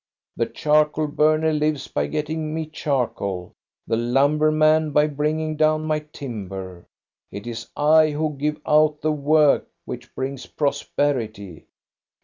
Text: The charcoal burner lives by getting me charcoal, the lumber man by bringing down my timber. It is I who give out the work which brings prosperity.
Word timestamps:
The 0.35 0.47
charcoal 0.47 1.05
burner 1.05 1.53
lives 1.53 1.87
by 1.87 2.07
getting 2.07 2.55
me 2.55 2.65
charcoal, 2.65 3.53
the 3.85 3.97
lumber 3.97 4.51
man 4.51 4.89
by 4.89 5.05
bringing 5.05 5.55
down 5.55 5.83
my 5.85 5.99
timber. 6.11 6.87
It 7.31 7.45
is 7.45 7.69
I 7.77 8.09
who 8.09 8.33
give 8.35 8.59
out 8.65 9.01
the 9.01 9.11
work 9.11 9.67
which 9.85 10.15
brings 10.15 10.47
prosperity. 10.47 11.67